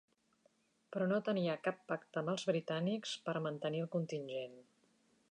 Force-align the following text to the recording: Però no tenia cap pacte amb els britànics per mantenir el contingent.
Però 0.93 1.07
no 1.09 1.19
tenia 1.25 1.57
cap 1.67 1.83
pacte 1.91 2.19
amb 2.21 2.33
els 2.33 2.45
britànics 2.51 3.11
per 3.27 3.35
mantenir 3.49 3.83
el 3.85 3.91
contingent. 3.97 4.57